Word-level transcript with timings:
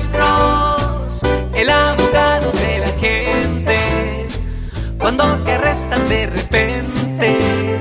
Alex 0.00 0.08
Cross, 0.16 1.22
el 1.54 1.68
abogado 1.68 2.50
de 2.52 2.78
la 2.78 2.88
gente. 2.98 4.26
Cuando 4.98 5.24
te 5.44 5.52
arrestan 5.52 6.08
de 6.08 6.26
repente, 6.26 7.78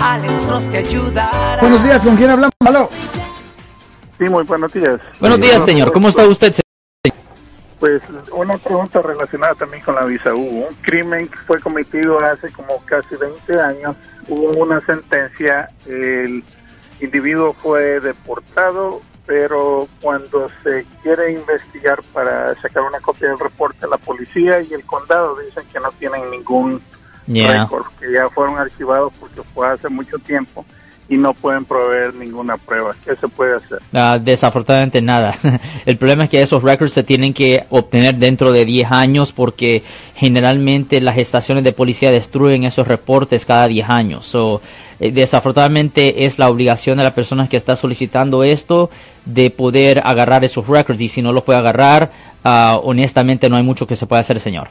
Alex 0.00 0.46
Cross 0.46 0.70
te 0.70 0.78
ayudará. 0.78 1.60
Buenos 1.62 1.82
días, 1.82 2.00
¿con 2.00 2.16
quién 2.16 2.30
hablamos? 2.30 2.52
Aló. 2.64 2.88
Sí, 4.18 4.24
muy 4.28 4.44
buenos 4.44 4.72
días. 4.72 5.00
Buenos 5.18 5.40
días, 5.40 5.64
señor. 5.64 5.90
¿Cómo 5.90 6.10
está 6.10 6.24
usted? 6.28 6.52
señor? 6.52 7.18
Pues 7.80 8.02
una 8.30 8.56
pregunta 8.58 9.02
relacionada 9.02 9.54
también 9.54 9.82
con 9.82 9.96
la 9.96 10.04
visa 10.04 10.32
U. 10.32 10.66
Un 10.68 10.74
crimen 10.80 11.26
que 11.26 11.38
fue 11.38 11.58
cometido 11.60 12.20
hace 12.22 12.52
como 12.52 12.80
casi 12.84 13.16
20 13.16 13.60
años. 13.60 13.96
Hubo 14.28 14.62
una 14.62 14.80
sentencia, 14.86 15.70
el 15.86 16.44
individuo 17.00 17.52
fue 17.52 17.98
deportado, 17.98 19.02
pero 19.26 19.88
cuando 20.00 20.48
se 20.62 20.86
quiere 21.02 21.32
investigar 21.32 22.00
para 22.12 22.54
sacar 22.60 22.84
una 22.84 23.00
copia 23.00 23.28
del 23.28 23.38
reporte, 23.38 23.86
la 23.88 23.98
policía 23.98 24.60
y 24.60 24.72
el 24.72 24.84
condado 24.84 25.36
dicen 25.40 25.64
que 25.72 25.80
no 25.80 25.90
tienen 25.92 26.30
ningún 26.30 26.80
Yeah. 27.28 27.64
récord, 27.64 27.84
que 27.98 28.12
ya 28.12 28.28
fueron 28.28 28.56
archivados 28.56 29.12
porque 29.18 29.42
fue 29.52 29.68
hace 29.68 29.88
mucho 29.88 30.16
tiempo 30.20 30.64
y 31.08 31.16
no 31.16 31.34
pueden 31.34 31.64
proveer 31.64 32.14
ninguna 32.14 32.56
prueba. 32.56 32.94
¿Qué 33.04 33.14
se 33.14 33.28
puede 33.28 33.56
hacer? 33.56 33.78
Ah, 33.92 34.18
desafortunadamente 34.22 35.00
nada. 35.00 35.34
El 35.86 35.96
problema 35.96 36.24
es 36.24 36.30
que 36.30 36.42
esos 36.42 36.62
records 36.62 36.92
se 36.92 37.04
tienen 37.04 37.32
que 37.32 37.64
obtener 37.70 38.16
dentro 38.16 38.52
de 38.52 38.64
10 38.64 38.90
años 38.90 39.32
porque 39.32 39.82
generalmente 40.14 41.00
las 41.00 41.18
estaciones 41.18 41.62
de 41.64 41.72
policía 41.72 42.10
destruyen 42.10 42.64
esos 42.64 42.88
reportes 42.88 43.46
cada 43.46 43.68
10 43.68 43.88
años. 43.88 44.26
So, 44.26 44.60
eh, 44.98 45.12
desafortunadamente 45.12 46.24
es 46.24 46.38
la 46.38 46.48
obligación 46.48 46.98
de 46.98 47.04
la 47.04 47.14
persona 47.14 47.48
que 47.48 47.56
está 47.56 47.76
solicitando 47.76 48.42
esto 48.42 48.90
de 49.24 49.50
poder 49.50 50.02
agarrar 50.04 50.44
esos 50.44 50.66
records 50.66 51.00
y 51.00 51.08
si 51.08 51.22
no 51.22 51.32
los 51.32 51.44
puede 51.44 51.58
agarrar, 51.58 52.10
ah, 52.44 52.80
honestamente 52.82 53.48
no 53.48 53.56
hay 53.56 53.62
mucho 53.62 53.86
que 53.86 53.96
se 53.96 54.06
pueda 54.06 54.20
hacer, 54.20 54.40
señor. 54.40 54.70